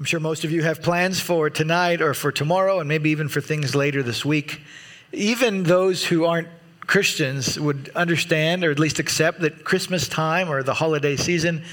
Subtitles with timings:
[0.00, 3.28] I'm sure most of you have plans for tonight or for tomorrow, and maybe even
[3.28, 4.62] for things later this week.
[5.12, 6.48] Even those who aren't
[6.86, 11.64] Christians would understand or at least accept that Christmas time or the holiday season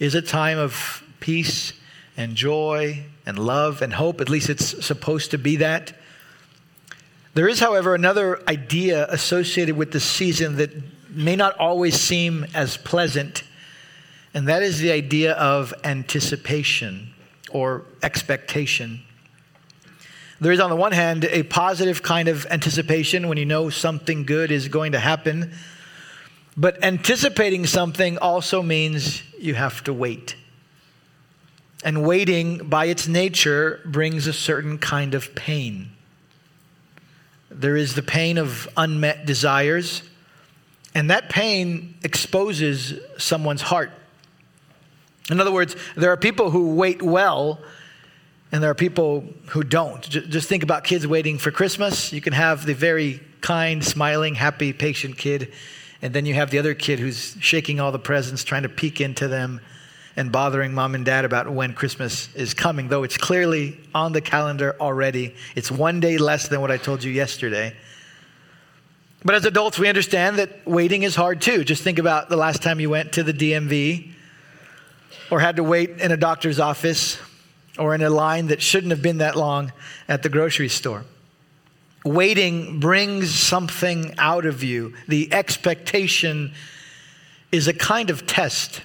[0.00, 1.74] is a time of peace
[2.16, 4.20] and joy and love and hope.
[4.20, 5.92] At least it's supposed to be that.
[7.34, 10.72] There is, however, another idea associated with the season that
[11.08, 13.44] may not always seem as pleasant,
[14.34, 17.12] and that is the idea of anticipation
[17.50, 19.02] or expectation.
[20.40, 24.24] There is, on the one hand, a positive kind of anticipation when you know something
[24.24, 25.52] good is going to happen.
[26.56, 30.36] But anticipating something also means you have to wait.
[31.84, 35.90] And waiting, by its nature, brings a certain kind of pain.
[37.50, 40.02] There is the pain of unmet desires,
[40.94, 43.92] and that pain exposes someone's heart.
[45.30, 47.60] In other words, there are people who wait well,
[48.52, 50.02] and there are people who don't.
[50.08, 52.12] Just think about kids waiting for Christmas.
[52.12, 55.52] You can have the very kind, smiling, happy, patient kid,
[56.00, 59.00] and then you have the other kid who's shaking all the presents, trying to peek
[59.00, 59.60] into them
[60.14, 64.20] and bothering mom and dad about when Christmas is coming, though it's clearly on the
[64.20, 65.34] calendar already.
[65.54, 67.76] It's one day less than what I told you yesterday.
[69.24, 71.64] But as adults, we understand that waiting is hard too.
[71.64, 74.12] Just think about the last time you went to the DMV
[75.30, 77.18] or had to wait in a doctor's office
[77.78, 79.72] or in a line that shouldn't have been that long
[80.08, 81.04] at the grocery store.
[82.04, 84.94] Waiting brings something out of you.
[85.08, 86.52] The expectation
[87.50, 88.80] is a kind of test.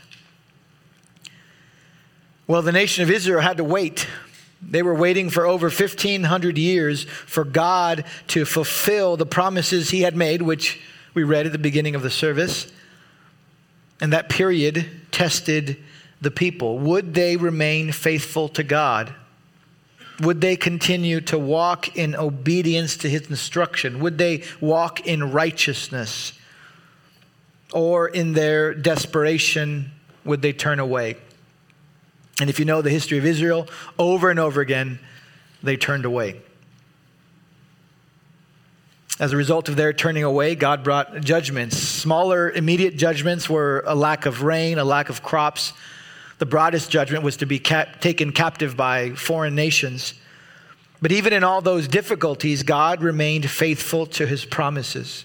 [2.48, 4.08] Well, the nation of Israel had to wait.
[4.62, 10.16] They were waiting for over 1,500 years for God to fulfill the promises He had
[10.16, 10.80] made, which
[11.14, 12.72] we read at the beginning of the service.
[14.00, 15.78] And that period tested
[16.22, 16.78] the people?
[16.80, 19.14] Would they remain faithful to God?
[20.22, 24.00] Would they continue to walk in obedience to his instruction?
[24.00, 26.34] Would they walk in righteousness?
[27.74, 29.92] Or in their desperation,
[30.24, 31.16] would they turn away?
[32.40, 35.00] And if you know the history of Israel, over and over again,
[35.64, 36.42] they turned away.
[39.20, 41.78] As a result of their turning away, God brought judgments.
[41.78, 45.74] Smaller, immediate judgments were a lack of rain, a lack of crops,
[46.42, 50.16] the broadest judgment was to be taken captive by foreign nations.
[51.00, 55.24] But even in all those difficulties, God remained faithful to his promises.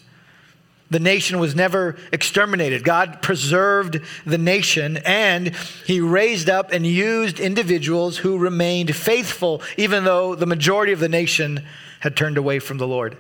[0.91, 2.85] The nation was never exterminated.
[2.85, 5.57] God preserved the nation and
[5.87, 11.09] he raised up and used individuals who remained faithful, even though the majority of the
[11.09, 11.65] nation
[12.01, 13.17] had turned away from the Lord.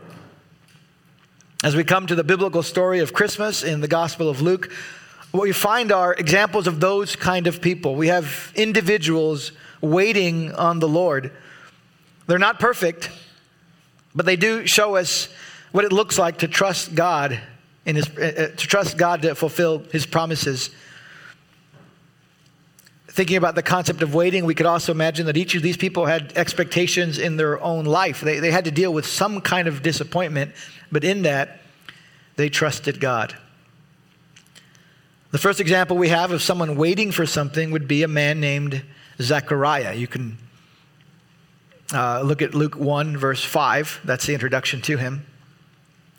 [1.65, 4.71] As we come to the biblical story of Christmas in the Gospel of Luke,
[5.37, 7.95] what we find are examples of those kind of people.
[7.95, 11.33] We have individuals waiting on the Lord.
[12.27, 13.11] They're not perfect,
[14.15, 15.29] but they do show us
[15.73, 17.41] what it looks like to trust God
[17.85, 20.71] in his, uh, to trust God to fulfill his promises.
[23.09, 26.07] Thinking about the concept of waiting, we could also imagine that each of these people
[26.07, 28.21] had expectations in their own life.
[28.21, 30.53] They, they had to deal with some kind of disappointment,
[30.91, 31.61] but in that,
[32.37, 33.37] they trusted God.
[35.37, 38.83] The first example we have of someone waiting for something would be a man named
[39.21, 39.93] Zechariah.
[39.93, 40.39] You can
[41.93, 44.01] uh, look at Luke 1, verse 5.
[44.03, 45.27] That's the introduction to him.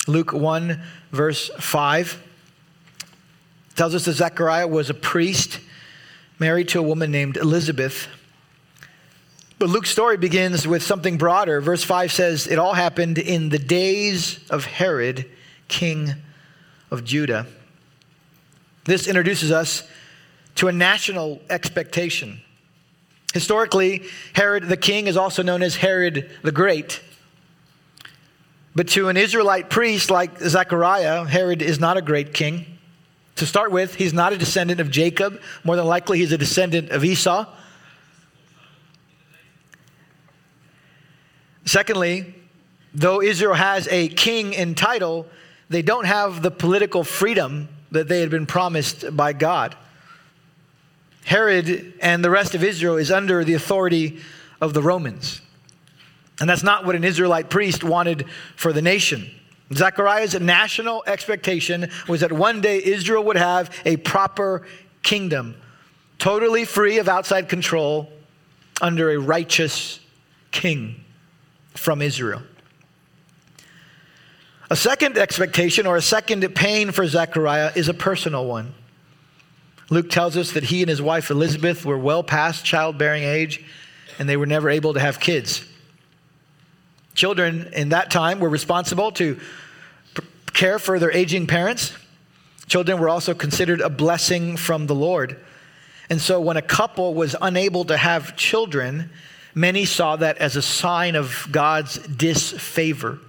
[0.05, 0.79] Luke 1,
[1.11, 2.21] verse 5
[3.75, 5.61] tells us that Zechariah was a priest
[6.37, 8.07] married to a woman named Elizabeth.
[9.57, 11.59] But Luke's story begins with something broader.
[11.59, 15.27] Verse 5 says, It all happened in the days of Herod,
[15.67, 16.13] king
[16.91, 17.47] of Judah.
[18.87, 19.83] This introduces us
[20.55, 22.41] to a national expectation.
[23.33, 27.01] Historically, Herod the king is also known as Herod the Great.
[28.73, 32.65] But to an Israelite priest like Zechariah, Herod is not a great king.
[33.35, 35.41] To start with, he's not a descendant of Jacob.
[35.65, 37.45] More than likely, he's a descendant of Esau.
[41.65, 42.33] Secondly,
[42.93, 45.27] though Israel has a king in title,
[45.69, 47.67] they don't have the political freedom
[47.97, 49.75] that they had been promised by God.
[51.25, 54.19] Herod and the rest of Israel is under the authority
[54.61, 55.41] of the Romans.
[56.39, 59.31] And that's not what an Israelite priest wanted for the nation.
[59.73, 64.67] Zechariah's national expectation was that one day Israel would have a proper
[65.01, 65.55] kingdom,
[66.19, 68.11] totally free of outside control,
[68.79, 69.99] under a righteous
[70.51, 71.03] king
[71.73, 72.43] from Israel.
[74.69, 78.73] A second expectation or a second pain for Zechariah is a personal one.
[79.89, 83.63] Luke tells us that he and his wife Elizabeth were well past childbearing age,
[84.19, 85.65] and they were never able to have kids.
[87.15, 89.39] Children in that time were responsible to
[90.53, 91.93] care for their aging parents.
[92.67, 95.39] Children were also considered a blessing from the Lord.
[96.09, 99.09] And so when a couple was unable to have children,
[99.55, 103.19] many saw that as a sign of God's disfavor.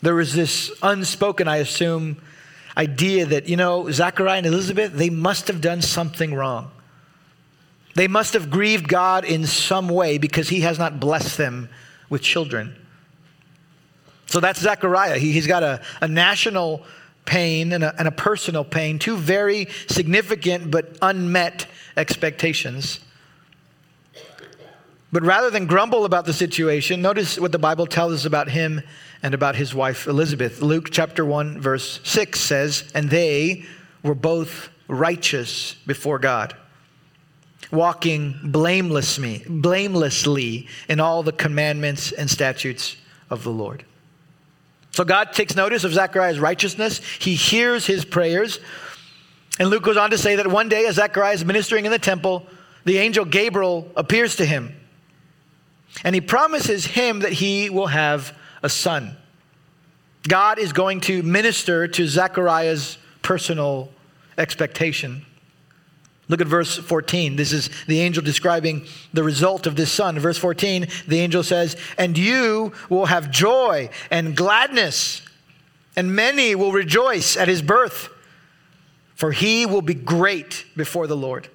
[0.00, 2.20] There was this unspoken, I assume,
[2.76, 6.70] idea that, you know, Zechariah and Elizabeth, they must have done something wrong.
[7.94, 11.68] They must have grieved God in some way because he has not blessed them
[12.08, 12.76] with children.
[14.26, 15.18] So that's Zechariah.
[15.18, 16.84] He, has got a, a national
[17.24, 21.66] pain and a, and a personal pain, two very significant but unmet
[21.96, 23.00] expectations.
[25.10, 28.82] But rather than grumble about the situation, notice what the Bible tells us about him
[29.22, 30.62] and about his wife Elizabeth.
[30.62, 33.64] Luke chapter 1, verse 6 says, And they
[34.02, 36.54] were both righteous before God
[37.70, 42.96] walking blamelessly, blamelessly in all the commandments and statutes
[43.30, 43.84] of the Lord.
[44.90, 47.00] So God takes notice of Zechariah's righteousness.
[47.18, 48.58] He hears his prayers.
[49.58, 51.98] And Luke goes on to say that one day, as Zechariah is ministering in the
[51.98, 52.46] temple,
[52.84, 54.74] the angel Gabriel appears to him.
[56.04, 59.16] And he promises him that he will have a son.
[60.26, 63.90] God is going to minister to Zechariah's personal
[64.36, 65.24] expectation.
[66.28, 67.36] Look at verse 14.
[67.36, 70.18] This is the angel describing the result of this son.
[70.18, 75.22] Verse 14, the angel says, And you will have joy and gladness,
[75.96, 78.10] and many will rejoice at his birth,
[79.14, 81.48] for he will be great before the Lord.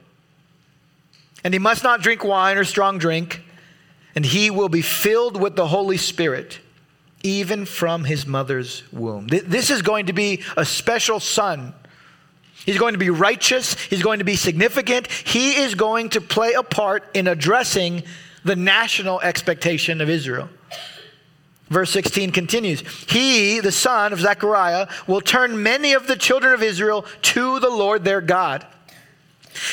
[1.44, 3.42] And he must not drink wine or strong drink,
[4.16, 6.60] and he will be filled with the Holy Spirit,
[7.24, 9.28] even from his mother's womb.
[9.28, 11.74] This is going to be a special son
[12.66, 13.76] He's going to be righteous.
[13.76, 15.12] He's going to be significant.
[15.12, 18.04] He is going to play a part in addressing
[18.46, 20.50] the national expectation of Israel.
[21.70, 26.64] Verse 16 continues He, the son of Zechariah, will turn many of the children of
[26.64, 28.66] Israel to the Lord their God.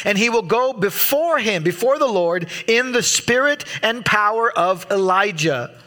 [0.05, 4.87] And he will go before him, before the Lord, in the spirit and power of
[4.91, 5.80] Elijah,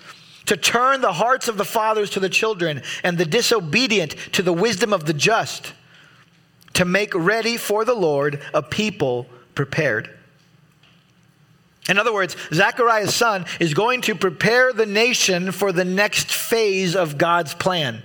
[0.45, 4.53] to turn the hearts of the fathers to the children, and the disobedient to the
[4.53, 5.73] wisdom of the just
[6.73, 10.09] to make ready for the Lord a people prepared.
[11.89, 16.95] In other words, Zechariah's son is going to prepare the nation for the next phase
[16.95, 18.01] of God's plan.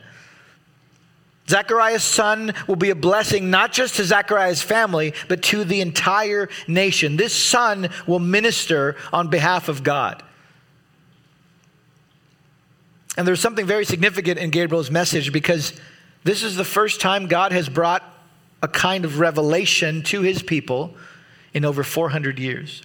[1.49, 6.50] Zechariah's son will be a blessing not just to Zechariah's family, but to the entire
[6.67, 7.17] nation.
[7.17, 10.23] This son will minister on behalf of God.
[13.19, 15.73] And there's something very significant in Gabriel's message because
[16.23, 18.05] this is the first time God has brought
[18.62, 20.94] a kind of revelation to his people
[21.53, 22.81] in over 400 years.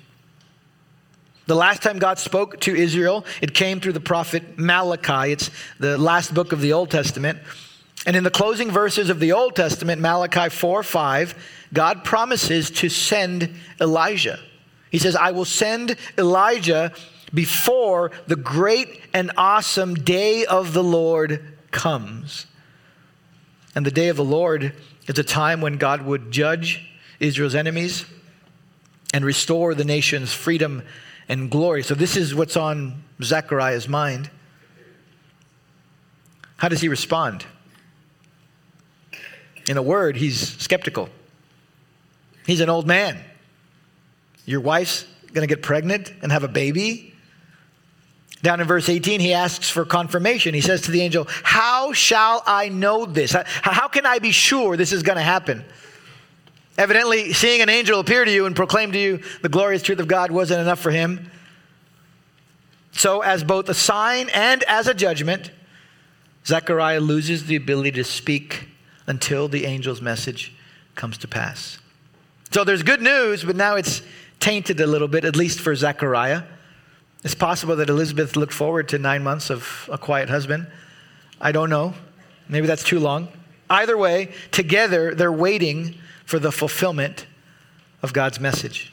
[1.46, 5.34] The last time God spoke to Israel, it came through the prophet Malachi.
[5.34, 7.38] It's the last book of the Old Testament.
[8.08, 12.90] And in the closing verses of the Old Testament, Malachi 4 5, God promises to
[12.90, 14.40] send Elijah.
[14.90, 16.92] He says, I will send Elijah
[17.34, 22.46] before the great and awesome day of the Lord comes.
[23.76, 24.74] And the day of the Lord
[25.08, 26.88] is a time when God would judge
[27.20, 28.06] Israel's enemies
[29.14, 30.84] and restore the nation's freedom
[31.28, 31.84] and glory.
[31.84, 34.30] So, this is what's on Zechariah's mind.
[36.58, 37.46] How does he respond?
[39.68, 41.10] In a word, he's skeptical.
[42.46, 43.20] He's an old man.
[44.46, 47.13] Your wife's going to get pregnant and have a baby?
[48.44, 50.54] Down in verse 18, he asks for confirmation.
[50.54, 53.34] He says to the angel, How shall I know this?
[53.46, 55.64] How can I be sure this is going to happen?
[56.78, 60.10] Evidently, seeing an angel appear to you and proclaim to you the glorious truth of
[60.10, 61.32] God wasn't enough for him.
[62.92, 65.50] So, as both a sign and as a judgment,
[66.46, 68.68] Zechariah loses the ability to speak
[69.08, 70.54] until the angel's message
[70.96, 71.78] comes to pass.
[72.52, 74.02] So, there's good news, but now it's
[74.42, 76.44] tainted a little bit, at least for Zechariah.
[77.24, 80.68] It's possible that Elizabeth looked forward to nine months of a quiet husband.
[81.40, 81.94] I don't know.
[82.50, 83.30] Maybe that's too long.
[83.70, 87.26] Either way, together they're waiting for the fulfillment
[88.02, 88.92] of God's message.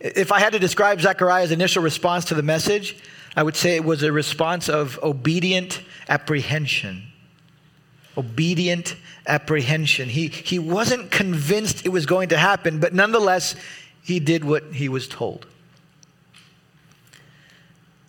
[0.00, 2.96] If I had to describe Zechariah's initial response to the message,
[3.36, 7.04] I would say it was a response of obedient apprehension.
[8.16, 10.08] Obedient apprehension.
[10.08, 13.56] He, he wasn't convinced it was going to happen, but nonetheless,
[14.02, 15.46] he did what he was told.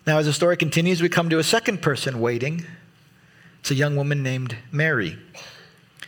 [0.06, 2.64] Now, as the story continues, we come to a second person waiting.
[3.58, 5.18] It's a young woman named Mary.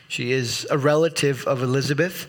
[0.07, 2.29] She is a relative of Elizabeth.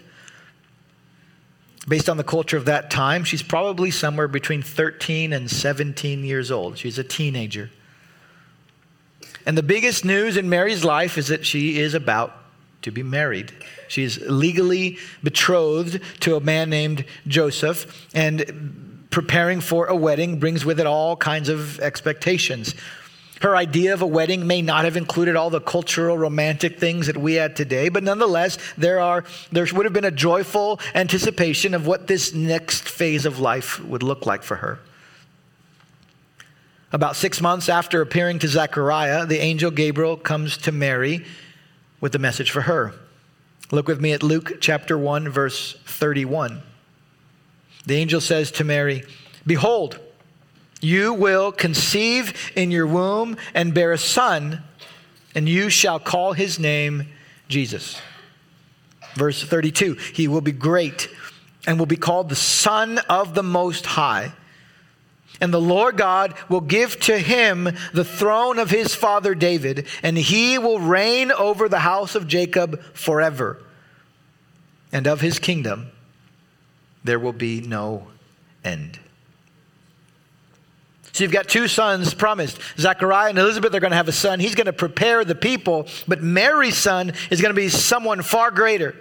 [1.88, 6.50] Based on the culture of that time, she's probably somewhere between 13 and 17 years
[6.50, 6.80] old.
[6.80, 7.70] She's a teenager.
[9.46, 12.36] And the biggest news in Mary's life is that she is about
[12.82, 13.54] to be married.
[13.88, 20.66] She is legally betrothed to a man named Joseph, and preparing for a wedding brings
[20.66, 22.76] with it all kinds of expectations.
[23.42, 27.18] Her idea of a wedding may not have included all the cultural, romantic things that
[27.18, 31.88] we had today, but nonetheless, there, are, there would have been a joyful anticipation of
[31.88, 34.80] what this next phase of life would look like for her.
[36.92, 41.24] About six months after appearing to Zechariah, the angel Gabriel comes to Mary
[42.02, 42.94] with a message for her.
[43.72, 46.64] Look with me at Luke chapter 1, verse 31.
[47.90, 49.04] The angel says to Mary,
[49.48, 50.00] Behold,
[50.80, 54.62] you will conceive in your womb and bear a son,
[55.34, 57.08] and you shall call his name
[57.48, 58.00] Jesus.
[59.16, 61.10] Verse 32 He will be great
[61.66, 64.34] and will be called the Son of the Most High.
[65.42, 70.16] And the Lord God will give to him the throne of his father David, and
[70.16, 73.58] he will reign over the house of Jacob forever.
[74.92, 75.92] And of his kingdom
[77.04, 78.08] there will be no
[78.64, 79.00] end.
[81.14, 82.60] So you've got two sons promised.
[82.78, 84.40] Zechariah and Elizabeth are going to have a son.
[84.40, 88.52] He's going to prepare the people, but Mary's son is going to be someone far
[88.52, 88.96] greater.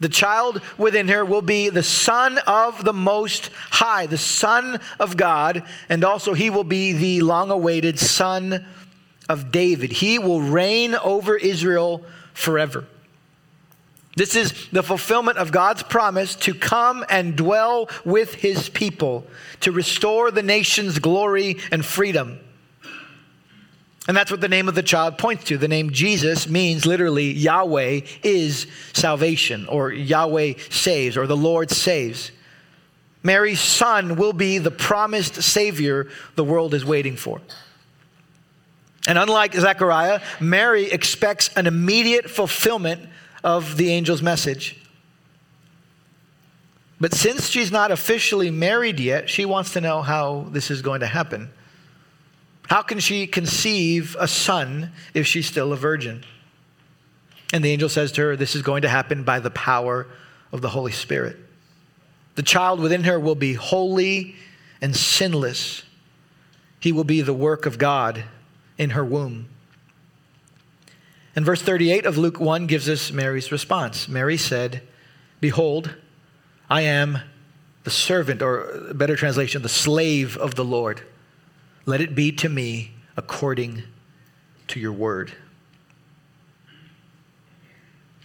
[0.00, 5.16] The child within her will be the Son of the Most High, the Son of
[5.16, 8.64] God, and also he will be the long awaited Son
[9.28, 9.90] of David.
[9.90, 12.84] He will reign over Israel forever.
[14.18, 19.24] This is the fulfillment of God's promise to come and dwell with his people,
[19.60, 22.40] to restore the nation's glory and freedom.
[24.08, 25.56] And that's what the name of the child points to.
[25.56, 32.32] The name Jesus means literally Yahweh is salvation, or Yahweh saves, or the Lord saves.
[33.22, 37.40] Mary's son will be the promised Savior the world is waiting for.
[39.06, 43.08] And unlike Zechariah, Mary expects an immediate fulfillment
[43.42, 44.80] of the angel's message.
[47.00, 51.00] But since she's not officially married yet, she wants to know how this is going
[51.00, 51.50] to happen.
[52.68, 56.24] How can she conceive a son if she's still a virgin?
[57.52, 60.06] And the angel says to her, This is going to happen by the power
[60.52, 61.36] of the Holy Spirit.
[62.34, 64.36] The child within her will be holy
[64.80, 65.82] and sinless.
[66.78, 68.24] He will be the work of God
[68.76, 69.48] in her womb.
[71.38, 74.08] And verse 38 of Luke 1 gives us Mary's response.
[74.08, 74.82] Mary said,
[75.40, 75.94] Behold,
[76.68, 77.20] I am
[77.84, 81.00] the servant, or better translation, the slave of the Lord.
[81.86, 83.84] Let it be to me according
[84.66, 85.32] to your word.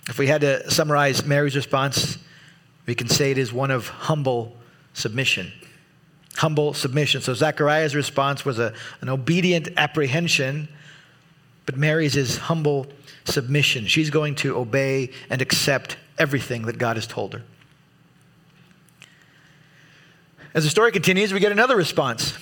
[0.09, 2.17] If we had to summarize Mary's response,
[2.87, 4.57] we can say it is one of humble
[4.93, 5.53] submission.
[6.37, 7.21] Humble submission.
[7.21, 10.67] So Zechariah's response was a, an obedient apprehension,
[11.67, 12.87] but Mary's is humble
[13.25, 13.87] submission.
[13.87, 17.43] She's going to obey and accept everything that God has told her.
[20.53, 22.37] As the story continues, we get another response.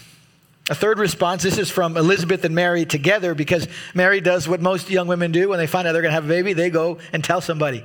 [0.69, 4.89] A third response this is from Elizabeth and Mary together because Mary does what most
[4.89, 6.99] young women do when they find out they're going to have a baby, they go
[7.13, 7.83] and tell somebody.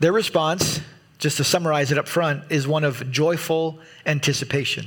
[0.00, 0.80] Their response,
[1.18, 4.86] just to summarize it up front, is one of joyful anticipation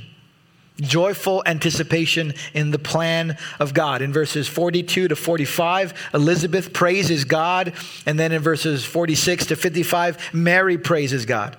[0.80, 4.02] joyful anticipation in the plan of God.
[4.02, 7.74] In verses 42 to 45, Elizabeth praises God.
[8.06, 11.56] And then in verses 46 to 55, Mary praises God.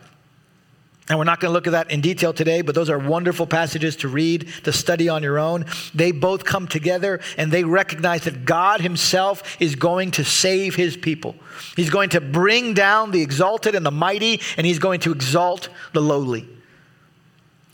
[1.08, 3.46] And we're not going to look at that in detail today, but those are wonderful
[3.46, 5.66] passages to read, to study on your own.
[5.94, 10.98] They both come together and they recognize that God Himself is going to save His
[10.98, 11.36] people.
[11.76, 15.70] He's going to bring down the exalted and the mighty, and He's going to exalt
[15.94, 16.50] the lowly.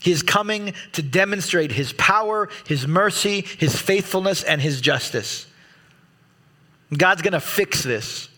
[0.02, 5.46] He is coming to demonstrate his power, his mercy, his faithfulness, and his justice.
[6.96, 8.28] God's going to fix this.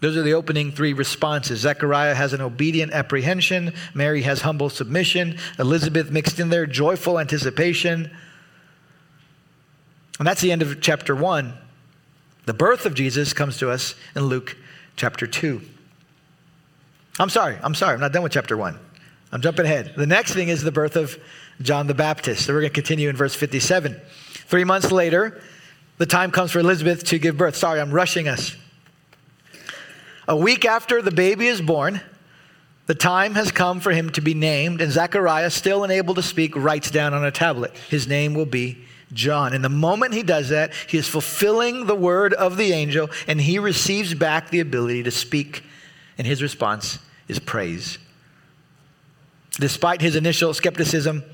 [0.00, 1.60] Those are the opening three responses.
[1.60, 3.74] Zechariah has an obedient apprehension.
[3.94, 5.38] Mary has humble submission.
[5.58, 8.10] Elizabeth mixed in there, joyful anticipation.
[10.18, 11.54] And that's the end of chapter one.
[12.46, 14.56] The birth of Jesus comes to us in Luke
[14.96, 15.60] chapter 2.
[17.18, 18.78] I'm sorry, I'm sorry, I'm not done with chapter 1.
[19.32, 19.94] I'm jumping ahead.
[19.96, 21.18] The next thing is the birth of
[21.60, 22.46] John the Baptist.
[22.46, 24.00] So we're going to continue in verse 57.
[24.32, 25.40] Three months later,
[25.98, 27.56] the time comes for Elizabeth to give birth.
[27.56, 28.56] Sorry, I'm rushing us.
[30.26, 32.00] A week after the baby is born,
[32.86, 36.56] the time has come for him to be named, and Zechariah, still unable to speak,
[36.56, 39.52] writes down on a tablet, His name will be John.
[39.52, 43.40] And the moment he does that, he is fulfilling the word of the angel and
[43.40, 45.64] he receives back the ability to speak.
[46.16, 47.98] And his response is praise.
[49.58, 51.24] Despite his initial skepticism,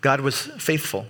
[0.00, 1.06] God was faithful.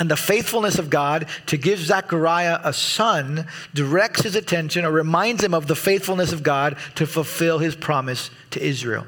[0.00, 5.42] And the faithfulness of God to give Zechariah a son directs his attention or reminds
[5.42, 9.06] him of the faithfulness of God to fulfill his promise to Israel.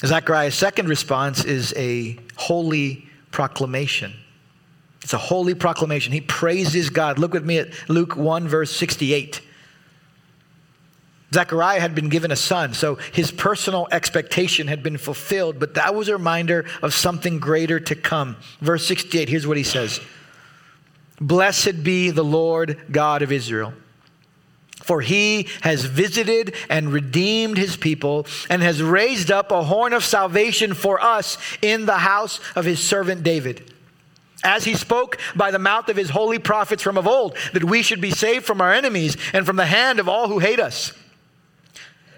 [0.00, 4.14] Zechariah's second response is a holy proclamation.
[5.02, 6.12] It's a holy proclamation.
[6.12, 7.18] He praises God.
[7.18, 9.42] Look with me at Luke 1, verse 68.
[11.34, 15.94] Zechariah had been given a son, so his personal expectation had been fulfilled, but that
[15.94, 18.36] was a reminder of something greater to come.
[18.60, 20.00] Verse 68, here's what he says
[21.20, 23.74] Blessed be the Lord God of Israel.
[24.82, 30.04] For he has visited and redeemed his people and has raised up a horn of
[30.04, 33.72] salvation for us in the house of his servant David.
[34.44, 37.82] As he spoke by the mouth of his holy prophets from of old, that we
[37.82, 40.92] should be saved from our enemies and from the hand of all who hate us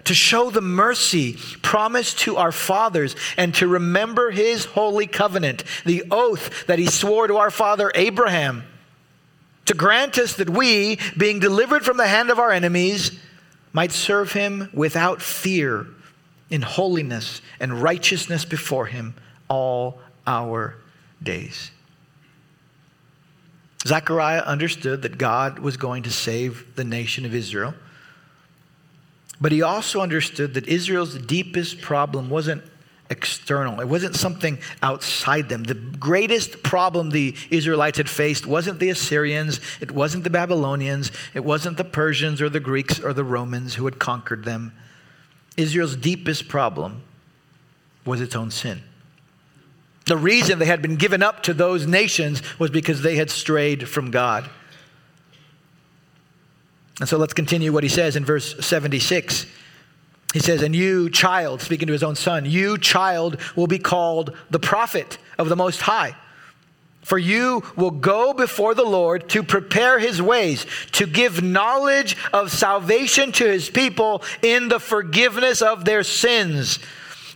[0.07, 6.03] to show the mercy promised to our fathers and to remember his holy covenant, the
[6.09, 8.63] oath that he swore to our father Abraham,
[9.65, 13.19] to grant us that we, being delivered from the hand of our enemies,
[13.73, 15.85] might serve him without fear
[16.49, 19.13] in holiness and righteousness before him
[19.49, 20.75] all our
[21.21, 21.71] days.
[23.85, 27.73] Zechariah understood that God was going to save the nation of Israel
[29.39, 32.63] but he also understood that Israel's deepest problem wasn't
[33.09, 35.63] external, it wasn't something outside them.
[35.63, 41.45] The greatest problem the Israelites had faced wasn't the Assyrians, it wasn't the Babylonians, it
[41.45, 44.73] wasn't the Persians or the Greeks or the Romans who had conquered them.
[45.55, 47.03] Israel's deepest problem
[48.05, 48.81] was its own sin.
[50.05, 53.89] The reason they had been given up to those nations was because they had strayed
[53.89, 54.49] from God.
[56.99, 59.45] And so let's continue what he says in verse 76.
[60.33, 64.35] He says, And you, child, speaking to his own son, you, child, will be called
[64.49, 66.15] the prophet of the Most High.
[67.01, 72.51] For you will go before the Lord to prepare his ways, to give knowledge of
[72.51, 76.79] salvation to his people in the forgiveness of their sins,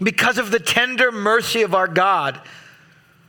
[0.03, 2.41] because of the tender mercy of our God,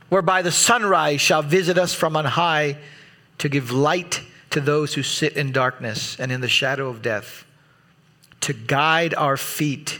[0.09, 2.77] whereby the sunrise shall visit us from on high
[3.37, 4.19] to give light
[4.53, 7.43] to those who sit in darkness and in the shadow of death,
[8.39, 9.99] to guide our feet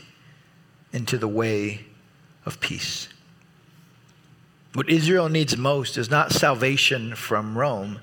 [0.92, 1.86] into the way
[2.46, 3.08] of peace.
[4.74, 8.00] What Israel needs most is not salvation from Rome,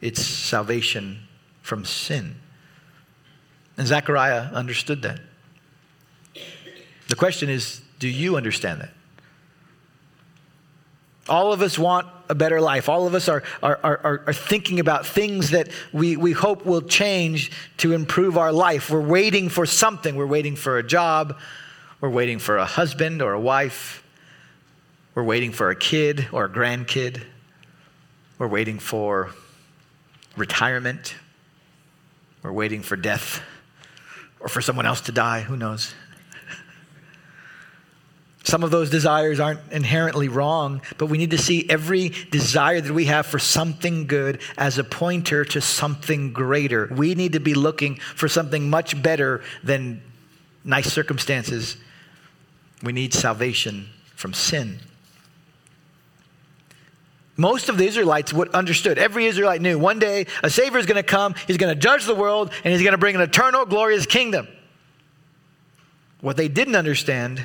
[0.00, 1.20] it's salvation
[1.62, 2.34] from sin.
[3.78, 5.20] And Zechariah understood that.
[7.08, 8.90] The question is do you understand that?
[11.28, 12.88] All of us want a better life.
[12.88, 16.82] All of us are, are, are, are thinking about things that we, we hope will
[16.82, 18.90] change to improve our life.
[18.90, 20.16] We're waiting for something.
[20.16, 21.38] We're waiting for a job.
[22.00, 24.04] We're waiting for a husband or a wife.
[25.14, 27.22] We're waiting for a kid or a grandkid.
[28.38, 29.30] We're waiting for
[30.36, 31.14] retirement.
[32.42, 33.42] We're waiting for death
[34.40, 35.40] or for someone else to die.
[35.40, 35.94] Who knows?
[38.44, 42.92] Some of those desires aren't inherently wrong, but we need to see every desire that
[42.92, 46.90] we have for something good as a pointer to something greater.
[46.94, 50.02] We need to be looking for something much better than
[50.62, 51.78] nice circumstances.
[52.82, 54.78] We need salvation from sin.
[57.38, 58.98] Most of the Israelites would understood.
[58.98, 62.04] Every Israelite knew one day a Savior is going to come, he's going to judge
[62.04, 64.46] the world, and he's going to bring an eternal, glorious kingdom.
[66.20, 67.44] What they didn't understand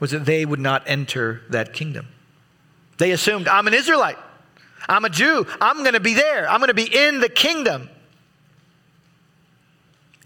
[0.00, 2.08] was that they would not enter that kingdom.
[2.98, 4.18] They assumed, I'm an Israelite,
[4.88, 7.88] I'm a Jew, I'm going to be there, I'm going to be in the kingdom.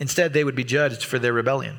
[0.01, 1.79] Instead, they would be judged for their rebellion.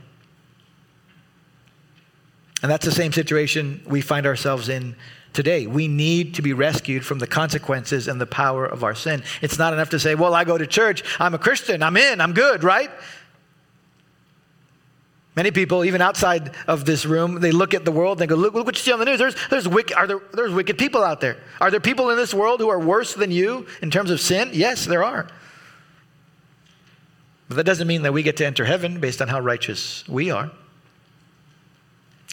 [2.61, 4.95] And that's the same situation we find ourselves in
[5.33, 5.67] today.
[5.67, 9.23] We need to be rescued from the consequences and the power of our sin.
[9.41, 12.21] It's not enough to say, well, I go to church, I'm a Christian, I'm in,
[12.21, 12.89] I'm good, right?
[15.35, 18.39] Many people, even outside of this room, they look at the world and they go,
[18.39, 19.19] look, look what you see on the news.
[19.19, 21.37] There's, there's, wicked, are there, there's wicked people out there.
[21.59, 24.51] Are there people in this world who are worse than you in terms of sin?
[24.53, 25.27] Yes, there are.
[27.49, 30.31] But that doesn't mean that we get to enter heaven based on how righteous we
[30.31, 30.51] are.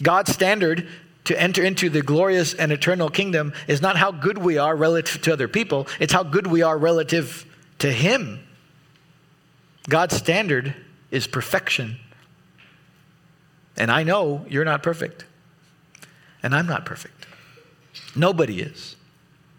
[0.01, 0.87] God's standard
[1.25, 5.21] to enter into the glorious and eternal kingdom is not how good we are relative
[5.23, 7.45] to other people, it's how good we are relative
[7.79, 8.39] to Him.
[9.89, 10.75] God's standard
[11.11, 11.99] is perfection.
[13.77, 15.25] And I know you're not perfect.
[16.41, 17.25] And I'm not perfect.
[18.15, 18.95] Nobody is.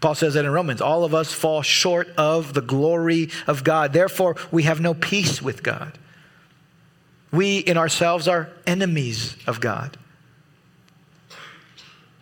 [0.00, 3.92] Paul says that in Romans all of us fall short of the glory of God.
[3.92, 5.98] Therefore, we have no peace with God.
[7.32, 9.96] We in ourselves are enemies of God.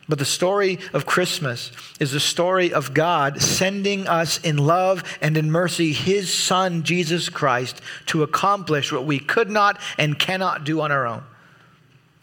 [0.09, 5.37] But the story of Christmas is the story of God sending us in love and
[5.37, 10.81] in mercy His Son, Jesus Christ, to accomplish what we could not and cannot do
[10.81, 11.25] on our own.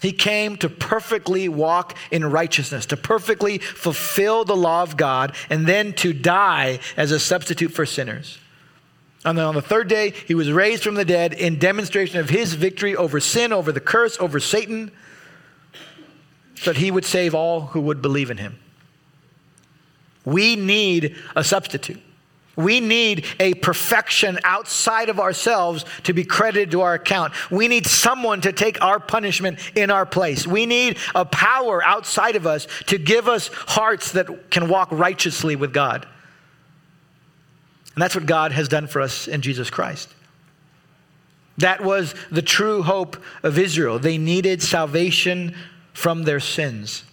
[0.01, 5.67] He came to perfectly walk in righteousness, to perfectly fulfill the law of God, and
[5.67, 8.37] then to die as a substitute for sinners.
[9.25, 12.29] And then on the third day, he was raised from the dead in demonstration of
[12.29, 14.91] his victory over sin, over the curse, over Satan,
[16.55, 18.57] so that he would save all who would believe in him.
[20.23, 22.01] We need a substitute.
[22.59, 27.31] We need a perfection outside of ourselves to be credited to our account.
[27.49, 30.45] We need someone to take our punishment in our place.
[30.45, 35.55] We need a power outside of us to give us hearts that can walk righteously
[35.55, 36.05] with God.
[37.95, 40.13] And that's what God has done for us in Jesus Christ.
[41.59, 43.99] That was the true hope of Israel.
[43.99, 45.55] They needed salvation
[45.93, 47.05] from their sins.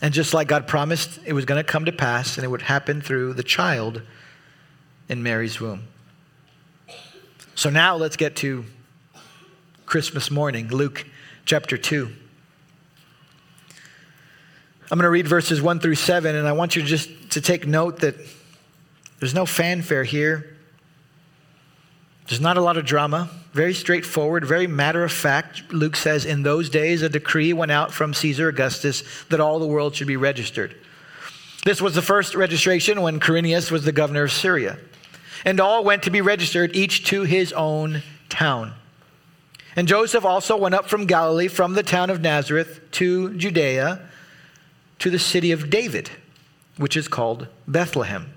[0.00, 2.62] And just like God promised, it was going to come to pass and it would
[2.62, 4.02] happen through the child
[5.08, 5.88] in Mary's womb.
[7.54, 8.64] So now let's get to
[9.86, 11.06] Christmas morning, Luke
[11.44, 12.08] chapter 2.
[14.90, 17.66] I'm going to read verses 1 through 7, and I want you just to take
[17.66, 18.14] note that
[19.18, 20.56] there's no fanfare here.
[22.28, 23.28] There's not a lot of drama.
[23.58, 25.72] Very straightforward, very matter of fact.
[25.72, 29.66] Luke says, In those days, a decree went out from Caesar Augustus that all the
[29.66, 30.76] world should be registered.
[31.64, 34.78] This was the first registration when Quirinius was the governor of Syria.
[35.44, 38.74] And all went to be registered, each to his own town.
[39.74, 44.08] And Joseph also went up from Galilee, from the town of Nazareth, to Judea,
[45.00, 46.10] to the city of David,
[46.76, 48.32] which is called Bethlehem,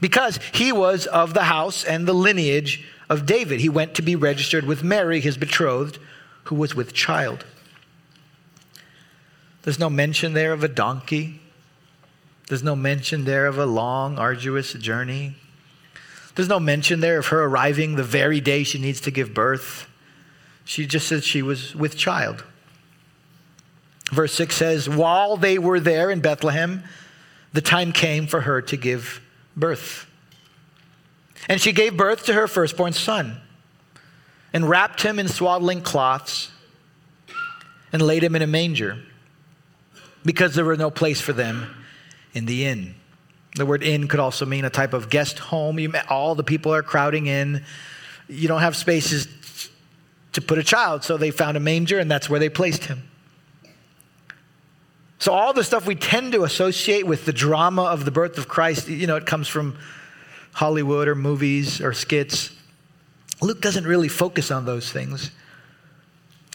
[0.00, 3.60] because he was of the house and the lineage of David.
[3.60, 5.98] He went to be registered with Mary, his betrothed,
[6.44, 7.44] who was with child.
[9.62, 11.40] There's no mention there of a donkey.
[12.48, 15.34] There's no mention there of a long, arduous journey.
[16.36, 19.86] There's no mention there of her arriving the very day she needs to give birth.
[20.64, 22.44] She just says she was with child.
[24.10, 26.84] Verse 6 says, While they were there in Bethlehem,
[27.52, 29.20] the time came for her to give
[29.56, 30.09] birth.
[31.48, 33.40] And she gave birth to her firstborn son
[34.52, 36.50] and wrapped him in swaddling cloths
[37.92, 38.98] and laid him in a manger
[40.24, 41.74] because there was no place for them
[42.34, 42.94] in the inn.
[43.56, 45.78] The word inn could also mean a type of guest home.
[45.78, 47.64] You, all the people are crowding in.
[48.28, 49.26] You don't have spaces
[50.32, 53.02] to put a child, so they found a manger and that's where they placed him.
[55.18, 58.48] So, all the stuff we tend to associate with the drama of the birth of
[58.48, 59.76] Christ, you know, it comes from
[60.52, 62.50] Hollywood or movies or skits.
[63.40, 65.30] Luke doesn't really focus on those things.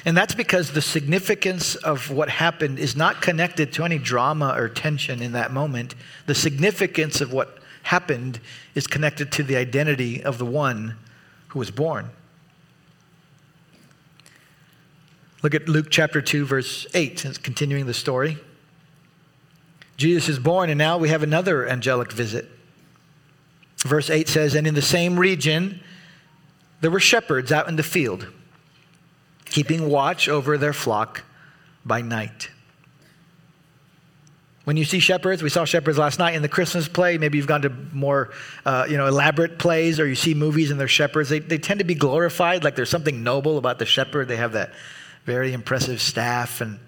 [0.05, 4.69] And that's because the significance of what happened is not connected to any drama or
[4.69, 5.95] tension in that moment.
[6.27, 8.39] The significance of what happened
[8.75, 10.95] is connected to the identity of the one
[11.49, 12.09] who was born.
[15.41, 18.37] Look at Luke chapter 2, verse 8, it's continuing the story.
[19.97, 22.49] Jesus is born, and now we have another angelic visit.
[23.85, 25.79] Verse 8 says, And in the same region,
[26.81, 28.27] there were shepherds out in the field,
[29.45, 31.23] keeping watch over their flock
[31.85, 32.49] by night.
[34.63, 37.19] When you see shepherds, we saw shepherds last night in the Christmas play.
[37.19, 38.31] Maybe you've gone to more,
[38.65, 41.29] uh, you know, elaborate plays, or you see movies and they're shepherds.
[41.29, 44.27] They, they tend to be glorified, like there's something noble about the shepherd.
[44.27, 44.73] They have that
[45.25, 46.79] very impressive staff and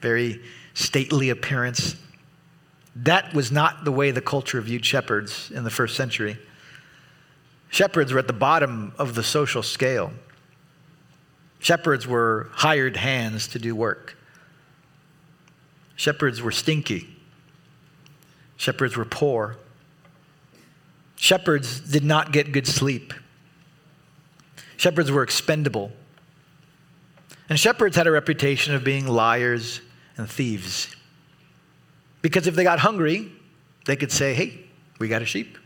[0.00, 0.40] very
[0.74, 1.96] stately appearance.
[2.96, 6.38] That was not the way the culture viewed shepherds in the first century.
[7.68, 10.12] Shepherds were at the bottom of the social scale.
[11.58, 14.16] Shepherds were hired hands to do work.
[15.96, 17.08] Shepherds were stinky.
[18.56, 19.56] Shepherds were poor.
[21.16, 23.14] Shepherds did not get good sleep.
[24.76, 25.92] Shepherds were expendable.
[27.48, 29.80] And shepherds had a reputation of being liars
[30.16, 30.94] and thieves.
[32.24, 33.30] Because if they got hungry,
[33.84, 34.58] they could say, hey,
[34.98, 35.58] we got a sheep.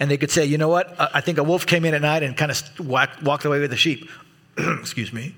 [0.00, 0.92] And they could say, you know what?
[0.98, 3.76] I think a wolf came in at night and kind of walked away with the
[3.76, 4.10] sheep.
[4.58, 5.36] Excuse me.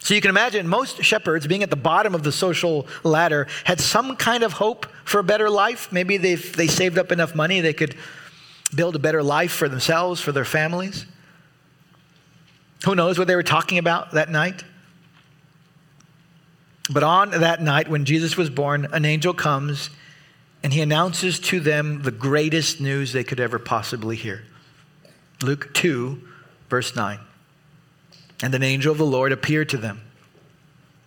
[0.00, 3.80] So you can imagine most shepherds, being at the bottom of the social ladder, had
[3.80, 5.90] some kind of hope for a better life.
[5.90, 7.96] Maybe they they saved up enough money they could
[8.74, 11.06] build a better life for themselves, for their families.
[12.84, 14.64] Who knows what they were talking about that night?
[16.90, 19.90] But on that night when Jesus was born, an angel comes
[20.62, 24.42] and he announces to them the greatest news they could ever possibly hear.
[25.42, 26.20] Luke 2,
[26.68, 27.18] verse 9.
[28.42, 30.00] And an angel of the Lord appeared to them.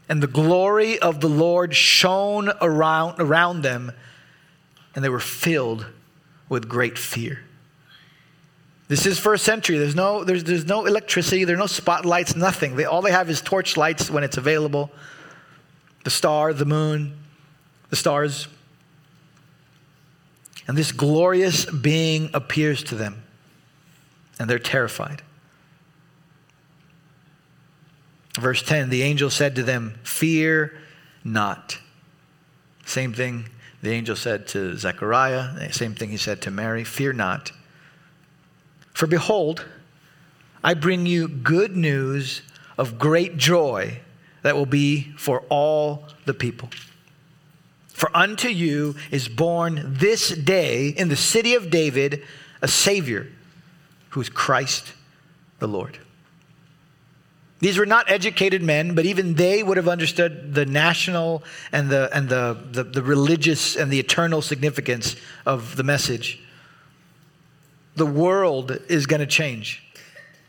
[0.09, 3.91] And the glory of the Lord shone around, around them,
[4.95, 5.85] and they were filled
[6.49, 7.41] with great fear.
[8.87, 9.77] This is first century.
[9.77, 12.75] There's no, there's, there's no electricity, there are no spotlights, nothing.
[12.75, 14.91] They, all they have is torch lights when it's available
[16.07, 17.13] the star, the moon,
[17.89, 18.47] the stars.
[20.65, 23.23] And this glorious being appears to them,
[24.39, 25.21] and they're terrified.
[28.39, 30.77] Verse 10 the angel said to them, Fear
[31.25, 31.77] not.
[32.85, 33.49] Same thing
[33.81, 37.51] the angel said to Zechariah, same thing he said to Mary, Fear not.
[38.93, 39.65] For behold,
[40.63, 42.43] I bring you good news
[42.77, 43.99] of great joy
[44.43, 46.69] that will be for all the people.
[47.87, 52.23] For unto you is born this day in the city of David
[52.61, 53.27] a Savior
[54.09, 54.93] who is Christ
[55.59, 55.97] the Lord.
[57.59, 62.09] These were not educated men, but even they would have understood the national and the,
[62.13, 66.39] and the, the, the religious and the eternal significance of the message
[67.97, 69.83] the world is going to change.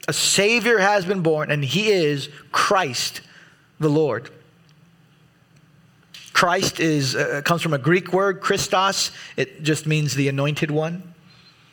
[0.06, 3.22] A Savior has been born, and He is Christ
[3.78, 4.30] the Lord.
[6.32, 9.10] Christ is, uh, comes from a Greek word, Christos.
[9.36, 11.14] It just means the anointed one.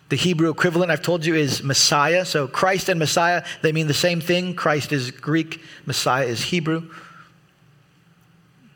[0.10, 2.26] The Hebrew equivalent, I've told you, is Messiah.
[2.26, 4.56] So Christ and Messiah, they mean the same thing.
[4.56, 6.90] Christ is Greek, Messiah is Hebrew.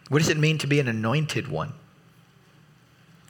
[0.10, 1.74] What does it mean to be an anointed one?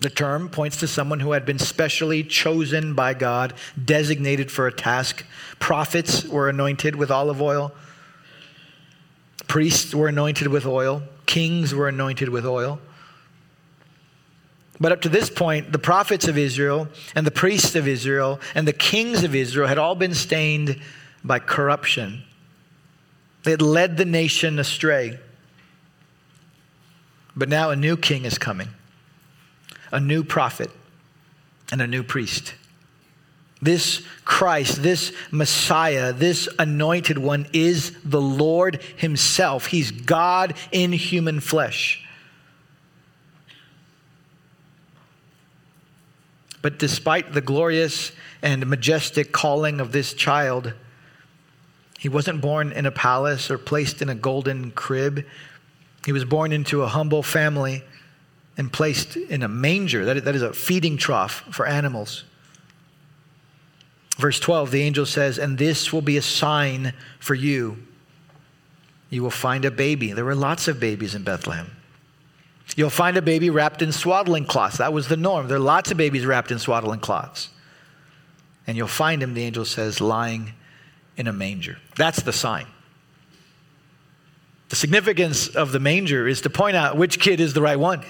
[0.01, 4.71] The term points to someone who had been specially chosen by God, designated for a
[4.71, 5.25] task.
[5.59, 7.73] Prophets were anointed with olive oil,
[9.49, 12.79] priests were anointed with oil, kings were anointed with oil.
[14.79, 18.65] But up to this point, the prophets of Israel and the priests of Israel and
[18.65, 20.79] the kings of Israel had all been stained
[21.21, 22.23] by corruption.
[23.43, 25.19] They had led the nation astray.
[27.35, 28.69] But now a new king is coming
[29.91, 30.69] a new prophet
[31.71, 32.53] and a new priest.
[33.61, 39.67] This Christ, this Messiah, this anointed one is the Lord Himself.
[39.67, 42.05] He's God in human flesh.
[46.61, 50.73] But despite the glorious and majestic calling of this child,
[51.97, 55.25] he wasn't born in a palace or placed in a golden crib.
[56.05, 57.83] He was born into a humble family
[58.57, 60.05] and placed in a manger.
[60.05, 62.23] That, that is a feeding trough for animals.
[64.19, 67.77] Verse 12, the angel says, And this will be a sign for you.
[69.09, 70.11] You will find a baby.
[70.11, 71.71] There were lots of babies in Bethlehem.
[72.75, 74.77] You'll find a baby wrapped in swaddling cloths.
[74.79, 75.47] That was the norm.
[75.47, 77.49] There are lots of babies wrapped in swaddling cloths.
[78.67, 80.51] And you'll find him, the angel says, lying
[81.15, 81.77] in a manger.
[81.95, 82.67] That's the sign.
[84.67, 88.03] The significance of the manger is to point out which kid is the right one.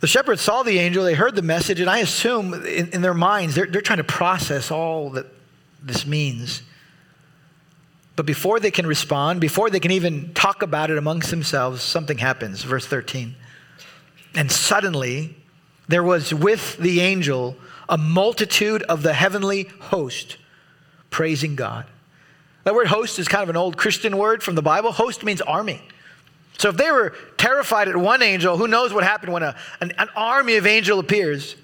[0.00, 3.14] The shepherds saw the angel, they heard the message, and I assume in, in their
[3.14, 5.26] minds they're, they're trying to process all that
[5.82, 6.62] this means.
[8.16, 12.18] But before they can respond, before they can even talk about it amongst themselves, something
[12.18, 12.62] happens.
[12.62, 13.34] Verse 13.
[14.34, 15.36] And suddenly
[15.88, 17.56] there was with the angel
[17.88, 20.36] a multitude of the heavenly host
[21.10, 21.86] praising God.
[22.64, 24.92] That word host is kind of an old Christian word from the Bible.
[24.92, 25.82] Host means army.
[26.60, 29.92] So if they were terrified at one angel, who knows what happened when a, an,
[29.96, 31.56] an army of angels appears?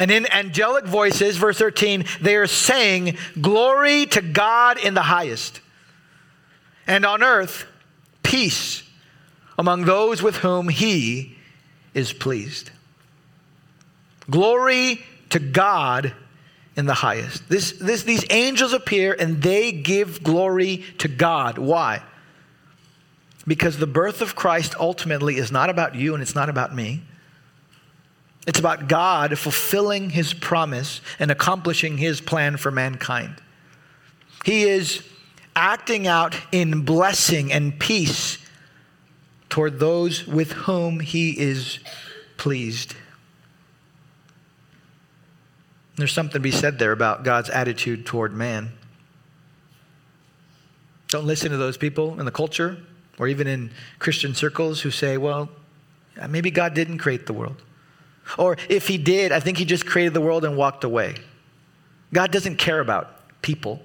[0.00, 5.60] And in angelic voices, verse 13, they are saying, Glory to God in the highest,
[6.84, 7.64] and on earth,
[8.24, 8.82] peace
[9.56, 11.36] among those with whom he
[11.94, 12.72] is pleased.
[14.28, 16.12] Glory to God
[16.74, 17.48] in the highest.
[17.48, 21.56] This, this, these angels appear and they give glory to God.
[21.56, 22.02] Why?
[23.46, 27.02] Because the birth of Christ ultimately is not about you and it's not about me.
[28.46, 33.36] It's about God fulfilling his promise and accomplishing his plan for mankind.
[34.44, 35.02] He is
[35.56, 38.38] acting out in blessing and peace
[39.48, 41.78] toward those with whom he is
[42.36, 42.94] pleased.
[45.96, 48.72] There's something to be said there about God's attitude toward man.
[51.08, 52.78] Don't listen to those people in the culture
[53.18, 55.48] or even in Christian circles who say, well,
[56.28, 57.62] maybe God didn't create the world.
[58.38, 61.16] Or if he did, I think he just created the world and walked away.
[62.12, 63.82] God doesn't care about people.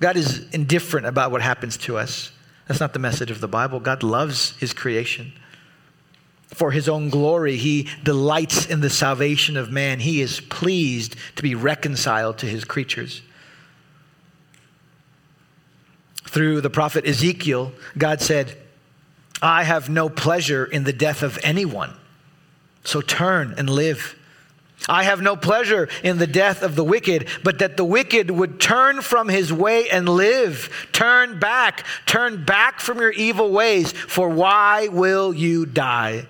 [0.00, 2.32] God is indifferent about what happens to us.
[2.66, 3.80] That's not the message of the Bible.
[3.80, 5.32] God loves his creation.
[6.48, 10.00] For his own glory, he delights in the salvation of man.
[10.00, 13.22] He is pleased to be reconciled to his creatures.
[16.36, 18.58] Through the prophet Ezekiel, God said,
[19.40, 21.96] I have no pleasure in the death of anyone,
[22.84, 24.14] so turn and live.
[24.86, 28.60] I have no pleasure in the death of the wicked, but that the wicked would
[28.60, 30.88] turn from his way and live.
[30.92, 36.26] Turn back, turn back from your evil ways, for why will you die?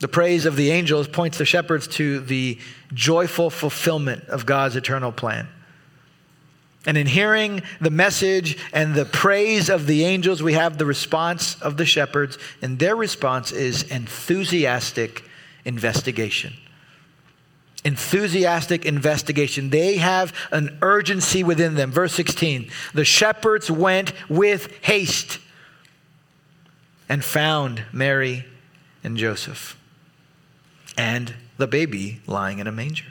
[0.00, 2.58] The praise of the angels points the shepherds to the
[2.92, 5.48] joyful fulfillment of God's eternal plan.
[6.86, 11.60] And in hearing the message and the praise of the angels, we have the response
[11.60, 15.24] of the shepherds, and their response is enthusiastic
[15.64, 16.54] investigation.
[17.84, 19.70] Enthusiastic investigation.
[19.70, 21.90] They have an urgency within them.
[21.90, 25.38] Verse 16 The shepherds went with haste
[27.08, 28.44] and found Mary
[29.02, 29.78] and Joseph
[30.96, 33.06] and the baby lying in a manger.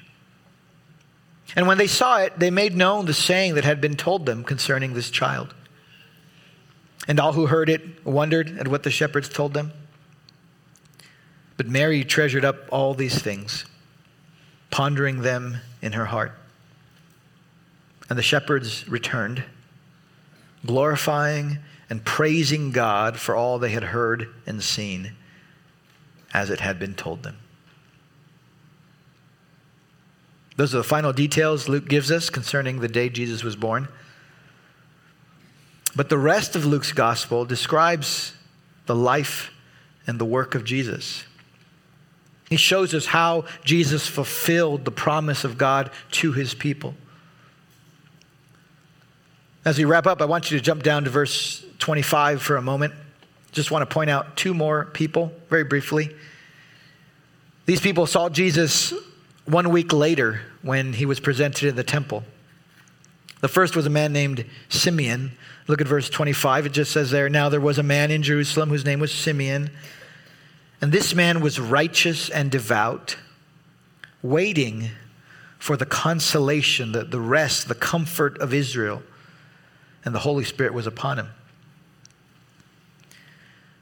[1.55, 4.43] And when they saw it, they made known the saying that had been told them
[4.43, 5.53] concerning this child.
[7.07, 9.71] And all who heard it wondered at what the shepherds told them.
[11.57, 13.65] But Mary treasured up all these things,
[14.69, 16.33] pondering them in her heart.
[18.09, 19.43] And the shepherds returned,
[20.65, 21.59] glorifying
[21.89, 25.13] and praising God for all they had heard and seen,
[26.33, 27.38] as it had been told them.
[30.59, 33.87] Those are the final details Luke gives us concerning the day Jesus was born.
[35.95, 38.33] But the rest of Luke's gospel describes
[38.85, 39.51] the life
[40.05, 41.23] and the work of Jesus.
[42.49, 46.93] He shows us how Jesus fulfilled the promise of God to his people.
[49.63, 52.61] As we wrap up, I want you to jump down to verse 25 for a
[52.61, 52.93] moment.
[53.53, 56.13] Just want to point out two more people very briefly.
[57.65, 58.93] These people saw Jesus
[59.49, 62.23] one week later when he was presented in the temple.
[63.41, 65.31] The first was a man named Simeon.
[65.67, 66.67] Look at verse 25.
[66.67, 69.71] It just says there, Now there was a man in Jerusalem whose name was Simeon.
[70.81, 73.17] And this man was righteous and devout,
[74.21, 74.91] waiting
[75.57, 79.01] for the consolation, the, the rest, the comfort of Israel.
[80.05, 81.29] And the Holy Spirit was upon him.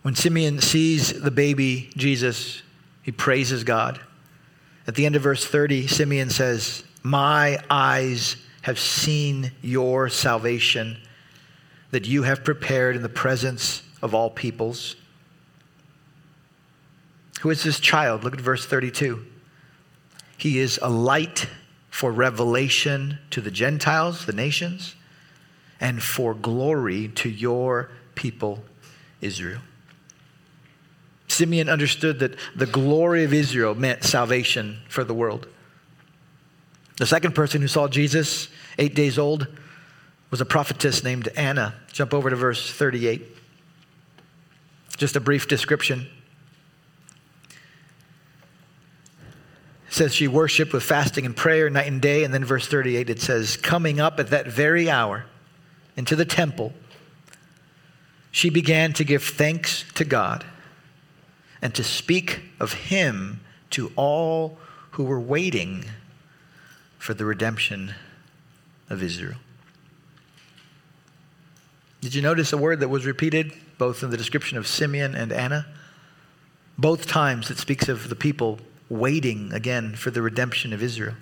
[0.01, 2.61] When Simeon sees the baby Jesus,
[3.03, 3.99] he praises God.
[4.87, 10.97] At the end of verse 30, Simeon says, My eyes have seen your salvation
[11.91, 14.95] that you have prepared in the presence of all peoples.
[17.41, 18.23] Who is this child?
[18.23, 19.25] Look at verse 32.
[20.37, 21.47] He is a light
[21.89, 24.95] for revelation to the Gentiles, the nations,
[25.79, 28.63] and for glory to your people,
[29.19, 29.61] Israel.
[31.37, 35.47] Simeon understood that the glory of Israel meant salvation for the world.
[36.97, 38.47] The second person who saw Jesus,
[38.79, 39.45] eight days old,
[40.31, 41.75] was a prophetess named Anna.
[41.91, 43.23] Jump over to verse 38.
[44.97, 46.07] Just a brief description.
[49.87, 52.23] It says she worshiped with fasting and prayer night and day.
[52.23, 55.25] And then verse 38, it says, Coming up at that very hour
[55.95, 56.73] into the temple,
[58.31, 60.43] she began to give thanks to God
[61.61, 63.41] and to speak of him
[63.71, 64.57] to all
[64.91, 65.85] who were waiting
[66.97, 67.93] for the redemption
[68.89, 69.37] of Israel.
[72.01, 75.31] Did you notice a word that was repeated both in the description of Simeon and
[75.31, 75.65] Anna?
[76.77, 81.15] Both times it speaks of the people waiting again for the redemption of Israel.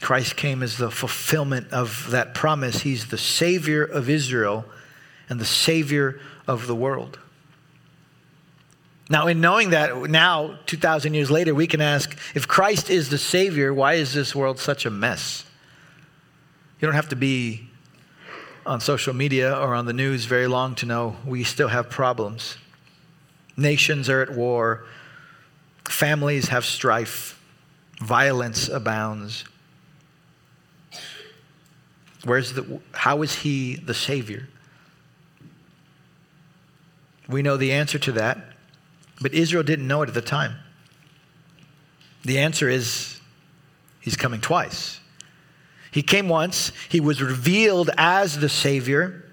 [0.00, 2.80] Christ came as the fulfillment of that promise.
[2.80, 4.64] He's the Savior of Israel
[5.28, 6.18] and the Savior
[6.50, 7.18] of the world.
[9.08, 13.18] Now, in knowing that now, 2,000 years later, we can ask if Christ is the
[13.18, 15.44] Savior, why is this world such a mess?
[16.80, 17.68] You don't have to be
[18.66, 22.56] on social media or on the news very long to know we still have problems.
[23.56, 24.84] Nations are at war,
[25.88, 27.40] families have strife,
[28.00, 29.44] violence abounds.
[32.24, 34.48] Where's the, how is he the Savior?
[37.30, 38.38] We know the answer to that,
[39.20, 40.56] but Israel didn't know it at the time.
[42.24, 43.20] The answer is
[44.00, 45.00] he's coming twice.
[45.92, 49.24] He came once, he was revealed as the Savior,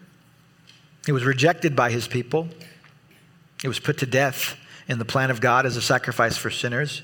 [1.05, 2.47] he was rejected by his people,
[3.61, 7.01] he was put to death in the plan of God as a sacrifice for sinners.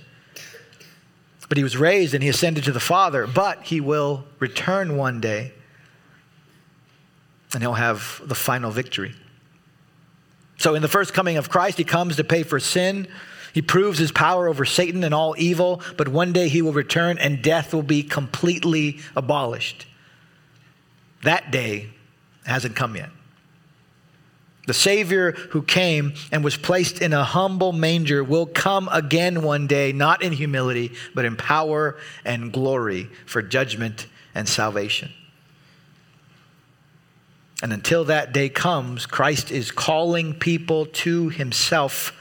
[1.49, 5.19] But he was raised and he ascended to the Father, but he will return one
[5.19, 5.51] day
[7.53, 9.13] and he'll have the final victory.
[10.63, 13.09] So, in the first coming of Christ, he comes to pay for sin.
[13.51, 17.17] He proves his power over Satan and all evil, but one day he will return
[17.17, 19.85] and death will be completely abolished.
[21.23, 21.89] That day
[22.45, 23.09] hasn't come yet.
[24.65, 29.67] The Savior who came and was placed in a humble manger will come again one
[29.67, 35.11] day, not in humility, but in power and glory for judgment and salvation.
[37.63, 42.11] And until that day comes, Christ is calling people to himself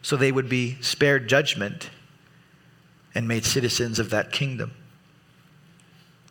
[0.00, 1.90] so they would be spared judgment
[3.16, 4.70] and made citizens of that kingdom.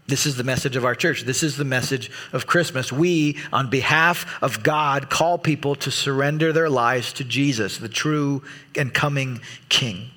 [0.08, 1.24] This is the message of our church.
[1.24, 2.94] This is the message of Christmas.
[2.94, 8.42] We, on behalf of God, call people to surrender their lives to Jesus, the true
[8.78, 10.12] and coming King.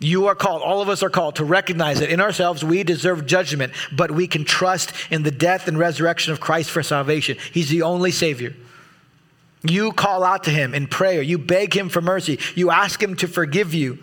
[0.00, 3.26] You are called, all of us are called to recognize that in ourselves we deserve
[3.26, 7.36] judgment, but we can trust in the death and resurrection of Christ for salvation.
[7.52, 8.54] He's the only Savior.
[9.62, 13.14] You call out to Him in prayer, you beg Him for mercy, you ask Him
[13.16, 13.98] to forgive you,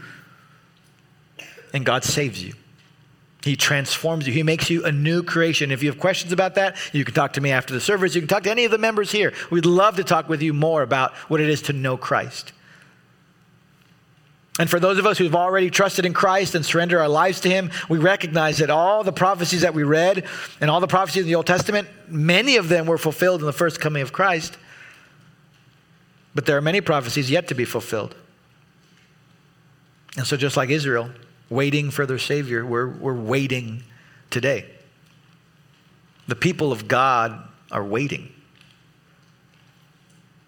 [1.74, 2.54] and God saves you.
[3.44, 4.34] He transforms you.
[4.34, 5.72] He makes you a new creation.
[5.72, 8.14] If you have questions about that, you can talk to me after the service.
[8.14, 9.34] You can talk to any of the members here.
[9.50, 12.52] We'd love to talk with you more about what it is to know Christ.
[14.60, 17.50] And for those of us who've already trusted in Christ and surrendered our lives to
[17.50, 20.26] Him, we recognize that all the prophecies that we read
[20.60, 23.54] and all the prophecies in the Old Testament, many of them were fulfilled in the
[23.54, 24.58] first coming of Christ.
[26.34, 28.16] But there are many prophecies yet to be fulfilled.
[30.16, 31.12] And so, just like Israel,
[31.50, 33.84] waiting for their Savior, we're, we're waiting
[34.32, 34.66] today.
[36.28, 38.32] The people of God are waiting.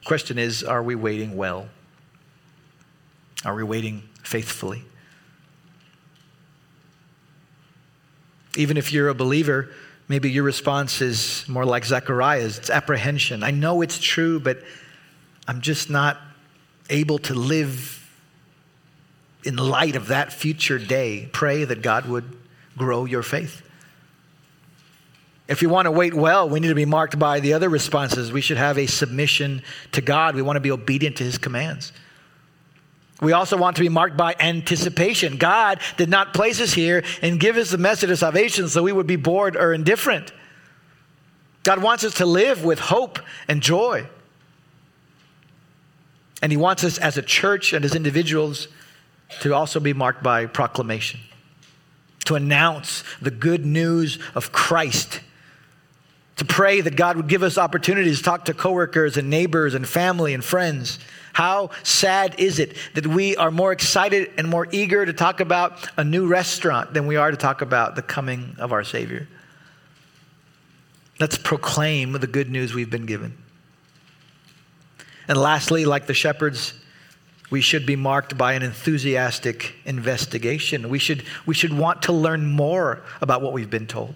[0.06, 1.68] Question is, are we waiting well?
[3.46, 4.84] Are we waiting faithfully?
[8.56, 9.70] Even if you're a believer,
[10.08, 13.44] maybe your response is more like Zechariah's it's apprehension.
[13.44, 14.60] I know it's true, but
[15.48, 16.20] I'm just not
[16.90, 17.96] able to live
[19.44, 21.30] in light of that future day.
[21.32, 22.38] Pray that God would
[22.78, 23.62] grow your faith.
[25.48, 28.32] If you want to wait well, we need to be marked by the other responses.
[28.32, 29.64] We should have a submission
[29.94, 30.36] to God.
[30.36, 31.92] We want to be obedient to his commands.
[33.22, 35.38] We also want to be marked by anticipation.
[35.38, 38.94] God did not place us here and give us the message of salvation so we
[38.94, 40.32] would be bored or indifferent.
[41.64, 44.08] God wants us to live with hope and joy.
[46.42, 48.70] And He wants us as a church and as individuals
[49.42, 51.20] to also be marked by proclamation,
[52.26, 55.20] to announce the good news of Christ
[56.40, 59.86] to pray that God would give us opportunities to talk to coworkers and neighbors and
[59.86, 60.98] family and friends.
[61.34, 65.88] How sad is it that we are more excited and more eager to talk about
[65.98, 69.28] a new restaurant than we are to talk about the coming of our Savior?
[71.20, 73.38] Let's proclaim the good news we've been given.
[75.28, 76.74] And lastly, like the shepherds,
[77.50, 80.90] we should be marked by an enthusiastic investigation.
[80.90, 84.16] We should, we should want to learn more about what we've been told.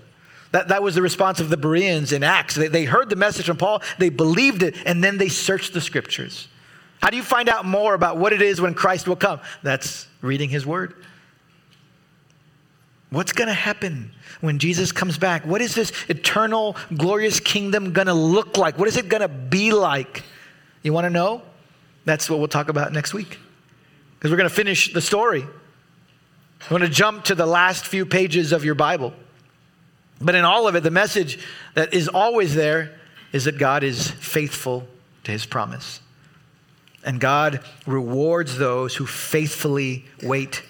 [0.51, 2.55] That, that was the response of the Bereans in Acts.
[2.55, 5.82] They, they heard the message from Paul, they believed it, and then they searched the
[5.82, 6.47] scriptures.
[7.04, 9.41] How do you find out more about what it is when Christ will come?
[9.62, 10.95] That's reading his word.
[13.10, 15.45] What's going to happen when Jesus comes back?
[15.45, 18.80] What is this eternal, glorious kingdom going to look like?
[18.80, 20.24] What is it going to be like?
[20.82, 21.41] You want to know?
[22.06, 23.38] That's what we'll talk about next week.
[24.18, 25.41] Because we're going to finish the story.
[25.41, 29.12] We're going to jump to the last few pages of your Bible.
[30.22, 31.38] But in all of it, the message
[31.74, 32.97] that is always there
[33.34, 34.88] is that God is faithful
[35.26, 35.99] to his promise.
[37.04, 40.64] And God rewards those who faithfully wait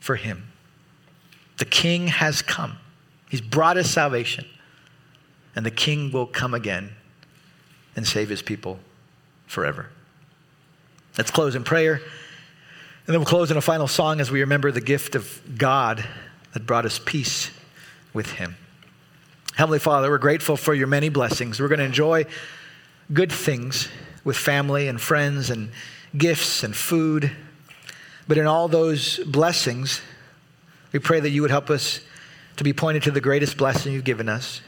[0.00, 0.48] for him.
[1.58, 2.78] The king has come,
[3.30, 4.44] he's brought us salvation,
[5.54, 6.90] and the king will come again
[7.94, 8.80] and save his people
[9.46, 9.88] forever.
[11.16, 11.94] Let's close in prayer.
[11.94, 16.04] And then we'll close in a final song as we remember the gift of God
[16.52, 17.50] that brought us peace
[18.14, 18.56] with him.
[19.56, 21.60] Heavenly Father, we're grateful for your many blessings.
[21.60, 22.26] We're going to enjoy
[23.12, 23.88] good things
[24.24, 25.70] with family and friends and
[26.16, 27.32] gifts and food.
[28.28, 30.00] But in all those blessings,
[30.92, 32.00] we pray that you would help us
[32.56, 34.60] to be pointed to the greatest blessing you've given us.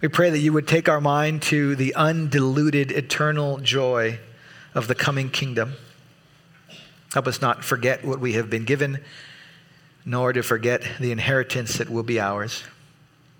[0.00, 4.18] We pray that you would take our mind to the undiluted eternal joy
[4.74, 5.74] of the coming kingdom.
[7.12, 8.98] Help us not forget what we have been given,
[10.04, 12.64] nor to forget the inheritance that will be ours.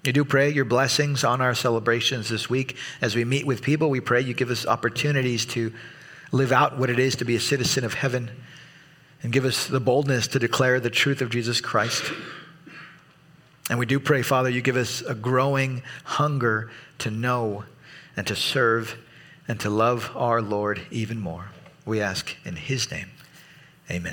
[0.04, 2.76] You do pray your blessings on our celebrations this week.
[3.00, 5.72] As we meet with people, we pray you give us opportunities to
[6.30, 8.30] live out what it is to be a citizen of heaven
[9.22, 12.12] and give us the boldness to declare the truth of Jesus Christ.
[13.70, 17.64] And we do pray, Father, you give us a growing hunger to know
[18.14, 18.98] and to serve
[19.48, 21.46] and to love our Lord even more.
[21.86, 23.10] We ask in his name.
[23.90, 24.12] Amen.